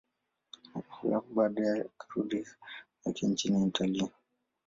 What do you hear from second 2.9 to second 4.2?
zake nchini Italia.